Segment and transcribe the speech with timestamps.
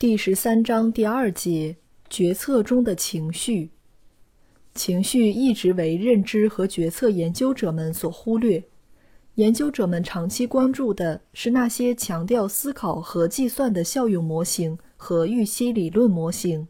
[0.00, 1.74] 第十三章第二节：
[2.08, 3.70] 决策中的情绪。
[4.72, 8.62] 情绪一直为认知和决策研究者们所忽略。
[9.34, 16.68] 研究者们长期关注的是那些强调思考和计算的效用模型和预期理论模型。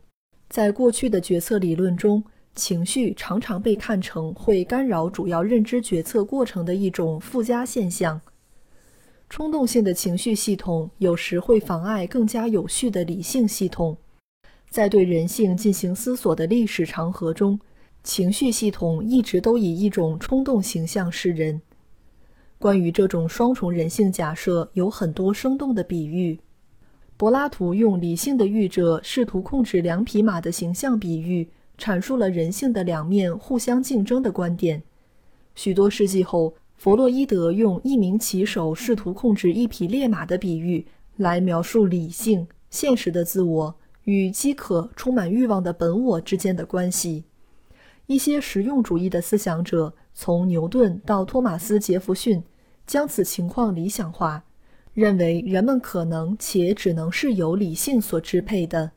[0.49, 8.19] 在过去的决策理论中，情绪常常被看成会干扰主要认知决策过程的一种附加现象。
[9.29, 13.97] 冲动性的情绪系统有时会妨碍更加有序的理性系统。
[14.71, 17.61] 在对人性进行思索的历史长河中，
[18.03, 21.61] 情绪系统一直都以一种冲动形象示人。
[22.59, 26.41] 关于这种双重人性假设，有很多生动的比喻。
[27.17, 34.83] 柏拉图用理性的御者试图控制两匹马的形象比喻，阐述了人性的两面互相竞争的观点。
[35.55, 36.55] 许多世纪后。
[36.79, 47.25] 弗洛伊德用一名骑手试图控制一匹烈马的比喻来描述理性、现实的自我与饥渴、充满欲望的本我之间的关系。
[48.07, 52.41] 一些实用主义的思想者，从牛顿到托马斯·杰弗逊，
[52.87, 54.45] 将此情况理想化，
[54.95, 58.93] 认为人们可能且只能是由理性所支配的。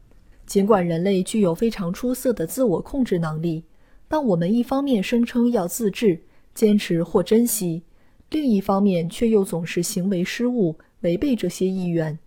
[0.46, 3.64] 尽管人类具有非常出色的自我控制能力，
[4.08, 6.22] 但我们一方面声称要自治。
[6.54, 7.84] 坚持或珍惜，
[8.30, 12.18] 另一方面却又总是行为失误，违背这些意愿。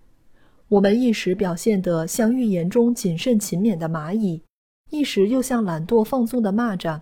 [0.69, 4.43] 我们一时表现得像预言中谨慎勤勉的蚂蚁，
[4.91, 7.01] 一时又像懒惰放纵的蚂蚱。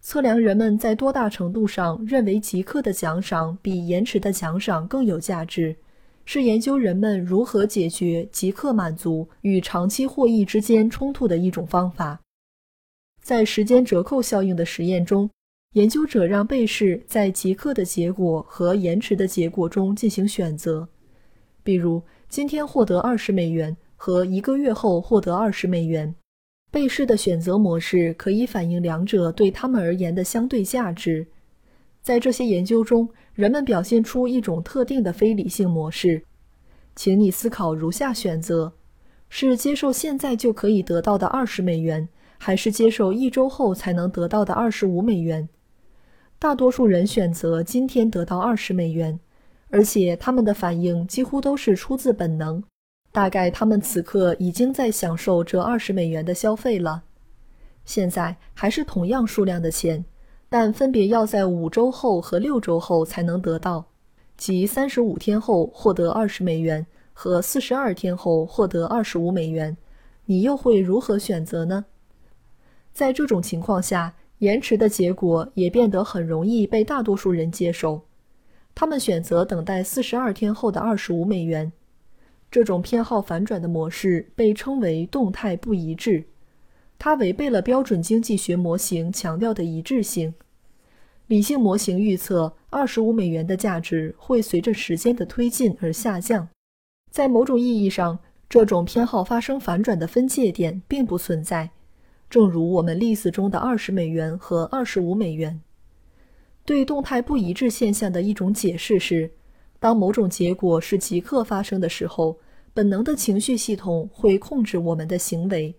[0.00, 5.76] 测量人们在多大程度上认为即刻的奖赏比延迟的奖赏更有价值，
[6.24, 12.20] 是研究人们如何解决即刻满足与长期获益之间冲突的一种方法。
[13.20, 15.30] 在时间折扣效应的实验中。
[15.72, 20.86] 研究者让被试在即刻的结果和延迟的结果中进行选择，
[21.62, 26.14] 比如今天获得二十美元和一个月后获得二十美元。
[26.70, 31.26] 被试的选择模式可以反映两者对他们而言的相对价值。
[32.02, 36.22] 在这些研究中，人们表现出一种特定的非理性模式。
[36.94, 38.74] 请你思考如下选择：
[39.30, 42.06] 是接受现在就可以得到的二十美元，
[42.36, 45.48] 还是接受一周后才能得到的二十五美元？
[46.42, 49.16] 大多数人选择今天得到二十美元，
[49.70, 52.60] 而且他们的反应几乎都是出自本能。
[53.12, 57.04] 大概他们此刻已经在享受这二十美元的消费了。
[57.84, 60.04] 现在还是同样数量的钱，
[60.48, 63.84] 但分别要在五周后和六周后才能得到，
[64.36, 69.76] 即三十五天后获得二十美元和四十二天后获得二十五美元。
[70.24, 71.84] 你又会如何选择呢？
[72.92, 74.12] 在这种情况下。
[74.42, 78.02] 延迟的结果也变得很容易被大多数人接受，
[78.74, 81.70] 他们选择等待四十二天后的二十五美元。
[82.50, 86.24] 这种偏好反转的模式被称为动态不一致，
[86.98, 90.34] 它违背了标准经济学模型强调的一致性。
[91.28, 96.48] 理性模型预测二十五美元的价值会随着时间的推进而下降。
[97.12, 101.70] 在某种意义上，这种偏好发生反转的分界点并不存在。
[102.32, 105.60] 正如我们例子中的二十美元和二十五美元，
[106.64, 109.30] 对动态不一致现象的一种解释是：
[109.78, 112.38] 当某种结果是即刻发生的时候，
[112.72, 115.74] 本能的情绪系统会控制我们的行为，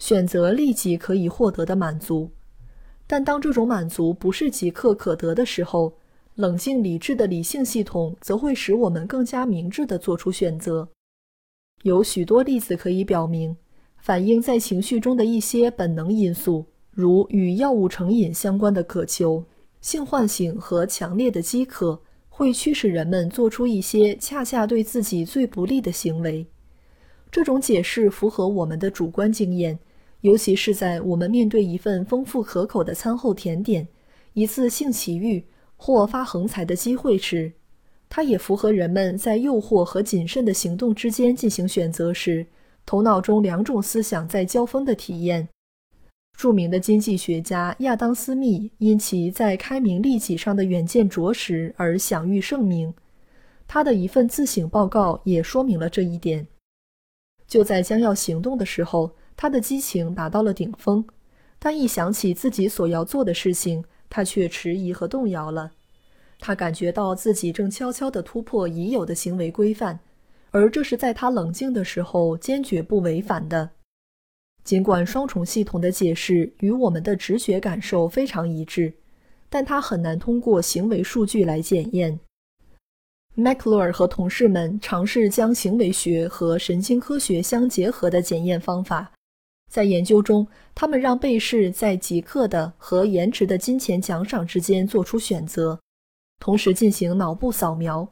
[0.00, 2.28] 选择立即可以获得的满足；
[3.06, 5.94] 但当这种满足不是即刻可得的时候，
[6.34, 10.88] 冷静理智的理性系统则会使我们更加明智地做出选择。
[11.84, 13.56] 有许多例子可以表明。
[14.04, 19.42] 反映在情绪中的一些本能因素，如与药物成瘾相关的渴求、
[19.80, 21.98] 性唤醒和强烈的饥渴，
[22.28, 26.46] 会驱使人们做出一些恰恰对自己最不利的行为。
[27.32, 29.78] 这种解释符合我们的主观经验，
[30.20, 33.88] 尤其是在我们面对一份丰富可口的餐后甜点、
[34.34, 35.42] 一次性奇遇
[35.78, 37.50] 或发横财的机会时。
[38.10, 42.46] 它也符合人们在诱惑和谨慎的行动之间进行选择时。
[42.86, 45.48] 头脑中两种思想在交锋的体验。
[46.36, 52.92] 著名的经济学家亚当·斯密因其在开明利己上的远见卓识而享誉盛名。
[53.66, 56.46] 他的一份自省报告也说明了这一点。
[57.46, 61.04] 就在将要行动的时候，他的激情达到了顶峰，
[61.58, 65.72] 但一想起自己所要做的事情，他却迟疑和动摇了。
[66.40, 70.00] 他感觉到自己正悄悄地突破已有的行为规范，
[70.54, 73.68] 而这是在他冷静的时候坚决不违反的。
[74.62, 78.94] 尽管双重系统的解释与我们的直觉感受非常一致，
[79.48, 82.20] 但它很难通过行为数据来检验。
[83.34, 89.10] 麦克罗尔和同事们尝试将行为学和神经科学相结合的检验方法。
[89.68, 95.80] 在研究中，他们让被试在即刻的和延迟的金钱奖赏之间做出选择，
[96.38, 98.08] 同时进行脑部扫描。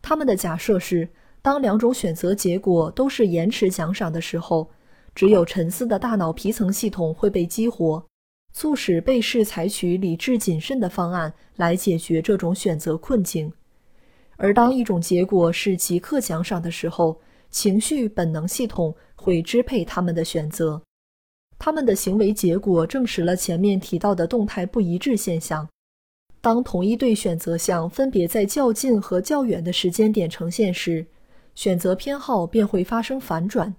[0.00, 1.08] 他们的假设是，
[1.44, 4.68] 当两种选择结果都是延迟奖赏的时候。
[5.14, 8.04] 只有沉思的大脑皮层系统会被激活，
[8.52, 13.52] 促使被试采取理智谨慎的方案来解决这种选择困境。
[14.36, 20.82] 而当一种结果是即刻奖赏的时候，情绪本能系统会支配他们的选择。
[21.60, 25.68] 他们的行为结果证实了前面提到的动态不一致现象：
[26.40, 31.06] 当同一对选择项分别在较近和较远的时间点呈现时，
[31.54, 33.74] 选择偏好便会发生反转。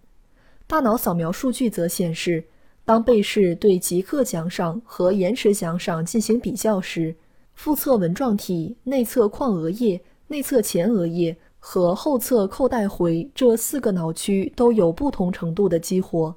[0.68, 2.44] 大脑扫描数据则显示，
[2.83, 7.16] 当被试对即刻奖赏和延迟奖赏进行比较时，
[7.54, 16.36] 腹侧纹状体、内侧眶额叶、内侧前额叶和后侧扣带回这四个脑区都有不同程度的激活。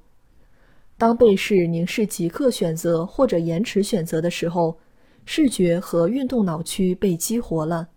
[0.96, 4.78] 当被试凝视即刻选择或者延迟选择的时候，
[5.24, 7.88] 视觉和运动脑区被激活了。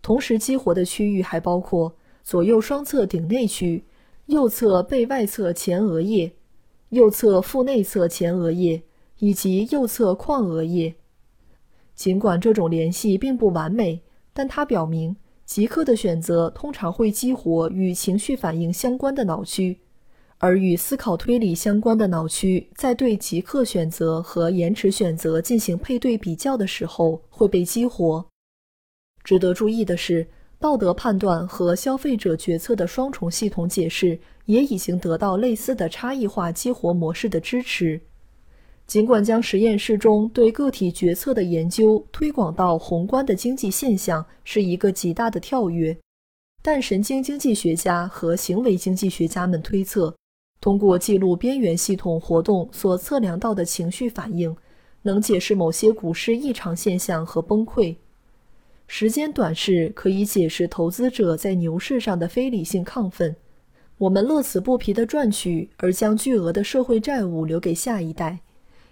[0.00, 3.84] 同时激活的区域还包括左右双侧顶内区。
[4.26, 6.32] 右侧背外侧前额叶、
[6.90, 8.80] 右侧腹内侧前额叶
[9.18, 10.94] 以及右侧眶额叶。
[11.96, 14.00] 尽管这种联系并不完美，
[14.32, 19.80] 但它表明即刻的选择通常会激活与情绪反应相关的脑区，
[20.38, 28.24] 而与思考推理相关的脑区在对即刻选择和延迟选择进行配对比较的时候会被激活。
[29.24, 30.28] 值得注意的是。
[30.62, 38.00] 道德判断和消费者决策的双重系统解释也已经得到类似的差异化激活模式的支持。
[38.86, 45.98] 尽管将实验室中对个体决策的研究推广到宏观的经济现象是一个极大的跳跃，
[46.62, 50.14] 但神经经济学家和行为经济学家们推测，
[50.60, 54.54] 通过记录边缘系统活动所测量到的情绪反应，
[55.02, 57.96] 能解释某些股市异常现象和崩溃。
[58.94, 63.34] 时间短视可以解释投资者在牛市上的非理性亢奋。
[63.96, 68.40] 我们乐此不疲地赚取，而将巨额的社会债务留给下一代，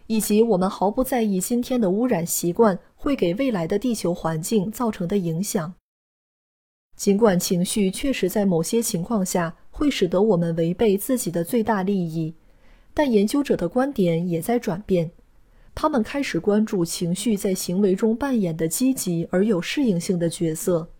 [0.07, 5.75] 以及我们毫不在意今天的污染习惯会给未来的地球环境造成的影响。
[6.97, 12.35] 尽管情绪确实在某些情况下会使得我们违背自己的最大利益，
[12.95, 15.11] 但研究者的观点也在转变。
[15.75, 20.91] 他们开始关注情绪在行为中扮演的积极而有适应性的角色。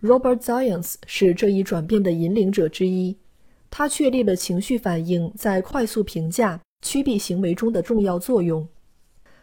[0.00, 3.16] Robert Zions 是这一转变的引领者之一。
[3.70, 8.66] 他确立了情绪反应在快速评价、趋避行为中的重要作用。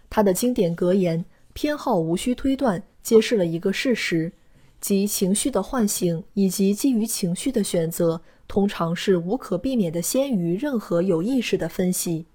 [0.10, 4.32] 他的经典格言“偏好无需推断”揭示了一个事实，
[4.80, 12.26] 即情绪的唤醒以及基于情绪的选择，通常是无可避免的先于任何有意识的分析。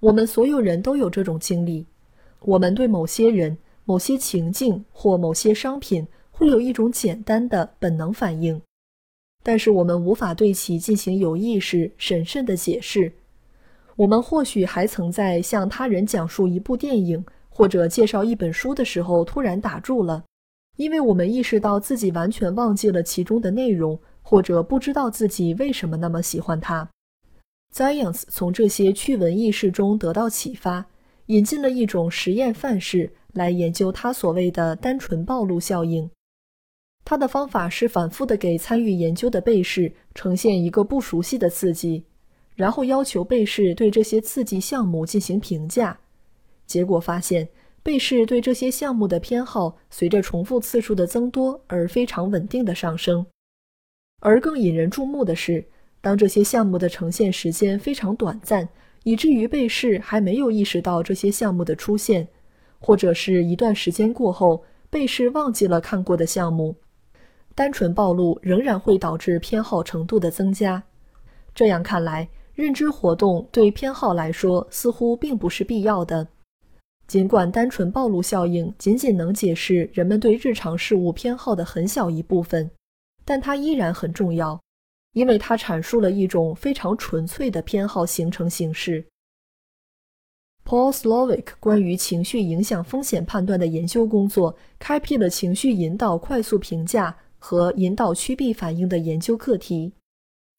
[0.00, 1.86] 我们所有人都有这种经历。
[2.40, 8.60] 我们对某些人、某些情境或某些商品会有一种简单的本能反应，
[9.42, 13.12] 但是我们无法对其进行有意识、审慎的解释。
[13.96, 20.24] 我们或许还曾在向他人讲述一部电影或者介绍一本书的时候突然打住了，
[20.78, 26.88] 因为我们意识到自己完全忘记了其中的内容，或者不知道自己为什么那么喜欢它。
[27.72, 30.86] Zions 从这些趣闻轶事中得到启发，
[31.26, 36.10] 引进了一种实验范式来研究他所谓的单纯暴露效应。
[37.04, 42.04] 他的方法是反复地给参与研究的被试呈现一个不熟悉的刺激，
[42.56, 46.00] 然后要求被试对这些刺激项目进行评价。
[46.66, 47.48] 结果发现，
[47.84, 53.24] 被试对这些项目的偏好随着重复次数的增多而非常稳定的上升。
[54.18, 55.64] 而更引人注目的是。
[56.00, 58.68] 当这些项目的呈现时间非常短暂，
[59.04, 62.26] 以至于被试还没有意识到这些项目的出现，
[62.78, 66.74] 或者是一段时间过后，被试忘记了看过的项目，
[67.54, 70.82] 单纯暴露仍然会导致偏好程度的增加。
[71.54, 76.26] 这样看来，认知活动对偏好来说似乎并不是必要的。
[77.06, 82.70] 尽管单纯暴露效应仅仅能解释人们对日常事物偏好的很小一部分，
[83.24, 84.60] 但它依然很重要。
[85.12, 89.04] 因为它阐述了一种非常纯粹的偏好形成形式。
[90.64, 99.92] Paul Slovic 关于情绪影响风险判断的研究工作，开辟了情绪引导快速评价和引导趋避反应的研究课题。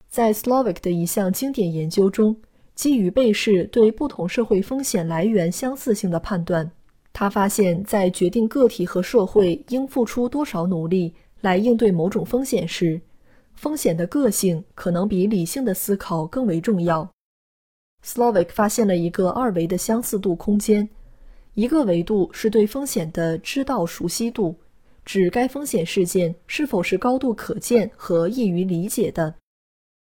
[0.10, 2.36] 在 Slovic 的一项经典研究中，
[2.75, 6.70] 基于被试对不同社会风险来源相似性的判断，
[7.13, 13.00] 他发现，在决定个体和社会应付出多少努力来应对某种风险时，
[13.62, 17.08] 风险的个性可能比理性的思考更为重要。
[18.03, 20.89] Slovic 发现了一个二维的相似度空间，
[21.53, 24.56] 一个维度是对风险的知道熟悉度，
[25.06, 29.32] 指该风险事件是否是高度可见和易于理解的；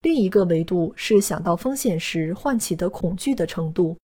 [0.03, 3.97] 另一个维度是想到风险时唤起的恐惧的程度，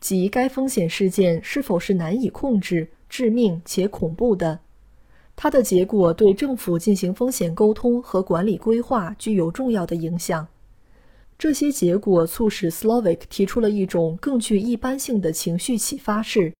[0.00, 4.58] 即该风险事件是否是难以控制、致命且恐怖的。
[5.36, 10.46] 它的结果对政府进行风险沟通和管理规划具有重要的影响。
[11.36, 16.54] 这些结果促使 Slovic 提出了一种更具一般性的情绪启发式，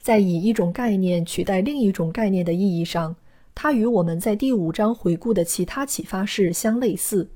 [0.00, 3.16] 在以一种概念取代另一种概念的意义上，
[3.54, 7.28] 它与我们在第五章回顾的其他启发式相类似。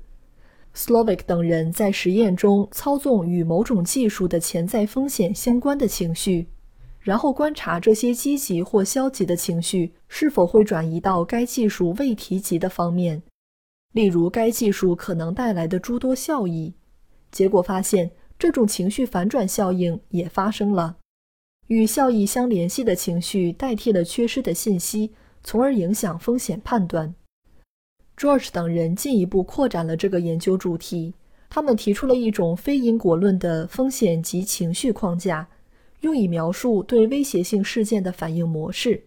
[0.73, 6.47] Slovic 等人在实验中操纵与某种技术的潜在风险相关的情绪，
[7.01, 13.21] 然后观察这些积极或消极的情绪是否会转移到该技术未提及的方面。
[13.93, 16.73] 例如，该技术可能带来的诸多效益，
[17.31, 20.97] 结果发现这种情绪反转效应也发生了。
[21.67, 25.11] 与效益相联系的情绪代替了缺失的信息，
[25.43, 27.13] 从而影响风险判断。
[28.15, 31.13] George 等人进一步扩展了这个研究主题，
[31.49, 35.47] 他们提出了一种非因果论的风险及情绪框架，
[36.01, 39.03] 用以描述对威胁性事件的反应模式。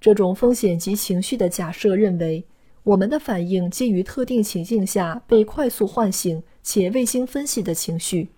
[0.00, 2.44] 这种风险及情绪的假设认为。
[2.86, 8.28] 我们的反应基于特定情境下被快速唤醒且未经分析的情绪，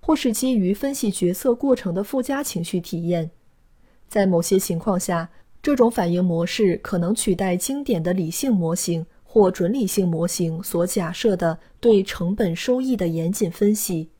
[0.00, 3.30] 或是基于分析决策过程的附加情绪体验。
[4.08, 5.30] 在某些情况下，
[5.62, 14.10] 这种反应模式可能取代经典的理性模型或准理性模型所假设的对成本收益的严谨分析。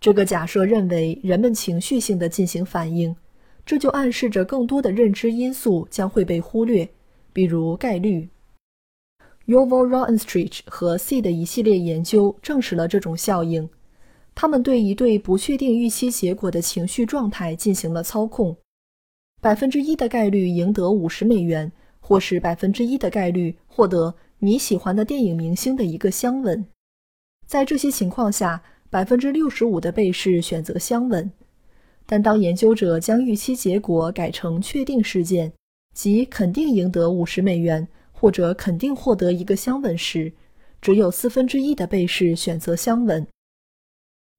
[0.00, 3.14] 这个假设认为人们情绪性的进行反应，
[3.66, 6.88] 这就暗示着更多的认知因素将会被忽略，
[7.34, 8.30] 比如概率。
[9.46, 13.68] Yuval Rosenstrich 和 C 的一系列研究证实了这种效应。
[14.34, 18.56] 他们对一对不确定预期结果的情绪状态进行了操控：
[19.42, 26.64] 百分之一的概率赢得五十美元，或是百分之一的概率获得你喜欢的电影明星的一个香吻。
[27.44, 31.30] 在这些情况下，百分之六十五的被试选择香吻。
[32.04, 35.52] 但当研究者将预期结果改成确定事件，
[35.94, 37.88] 即肯定赢得五十美元。
[38.12, 40.30] 或者肯定获得一个香吻时，
[40.82, 43.26] 只有四分之一的被试选择香吻。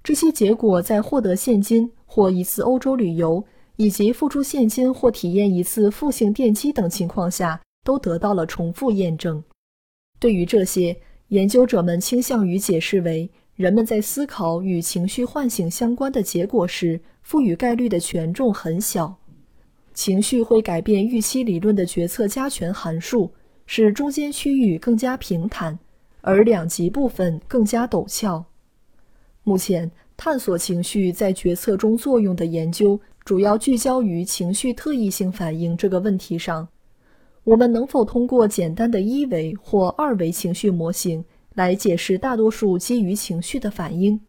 [0.04, 3.44] 这些结果在获得现金或一次欧洲旅游，
[3.78, 9.44] 以及付出现金或体验一次负性电击等情况下都得到了重复验证。
[10.20, 10.96] 对于这些，
[11.30, 13.28] 研究者们倾向于解释为
[13.62, 19.16] 人们在思考与情绪唤醒相关的结果时，赋予概率的权重很小。
[19.94, 23.32] 情绪会改变预期理论的决策加权函数。
[23.68, 25.80] 使中间区域更加平坦，
[26.20, 28.44] 而两极部分更加陡峭。
[29.44, 36.68] 目前，探索情绪在决策中作用的研究主要聚焦于情绪特异性反应这个问题上。
[37.46, 41.24] 我们能否通过简单的一维或二维情绪模型
[41.56, 44.20] 来解释大多数基于情绪的反应，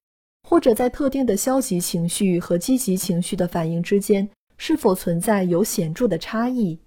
[0.48, 6.78] 或者在特定的消极情绪和积极情绪的反应之间是否存在有显著的差异？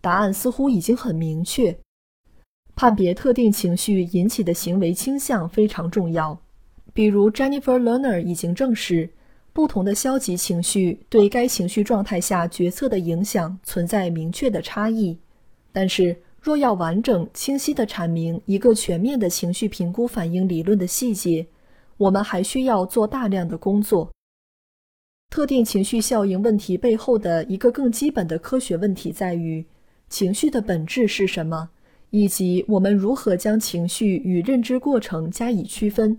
[0.00, 1.76] 答案似乎已经很明确。
[2.74, 6.38] 判别特定情绪引起的行为倾向非常重要。
[6.92, 9.08] 比如，Jennifer Lerner 已经证实，
[9.52, 15.18] 不同的消极情绪对该情绪状态下决策的影响存在明确的差异。
[15.72, 21.44] 但是，若要完整、清晰地阐明一个全面的情绪评估反应理论的细节，
[21.96, 24.12] 我们还需要做大量的工作。
[25.28, 29.66] 特定情绪效应问题背后的一个更基本的科学问题在于。
[30.08, 31.70] 情绪的本质是什么？
[32.10, 36.16] 以及我们如何将情绪与认知过程加以区分？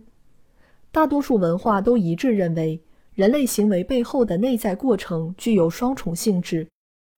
[0.91, 2.81] 大多数文化都一致认为，
[3.13, 6.67] 人类行为背后的内在过程具有双重性质，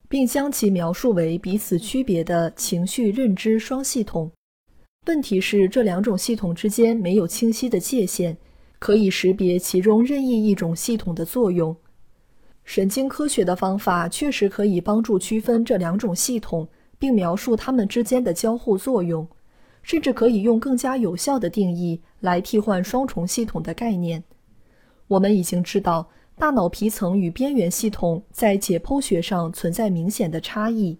[0.09, 4.29] 并将其描述为彼此区别的情绪认知双系统。
[5.07, 8.35] 问题是，这两种系统之间没有清晰的界限，
[8.79, 11.75] 可以识别其中任意一种系统的作用。
[12.65, 19.25] 神经科学的方法确实可以帮助区分这两种系统，并描述它们之间的交互作用。
[19.81, 24.21] 甚至可以用更加有效的定义来替换双重系统的概念。
[25.07, 30.97] 我们已经知道，大脑皮层与边缘系统在解剖学上存在明显的差异。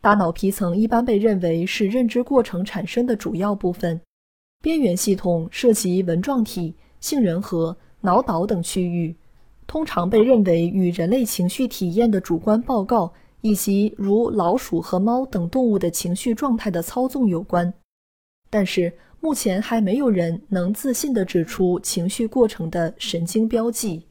[0.00, 4.00] 大脑皮层一般被认为是认知过程产生的主要部分，
[4.62, 9.16] 边缘系统涉及纹状体、杏仁核、脑岛等区域，
[9.66, 17.74] 通常被认为与人类情绪体验的主观报告以及如老鼠和猫等动物的情绪状态的操纵有关。
[18.50, 24.06] 但是目前还没有人能自信地指出情绪过程的神经标记。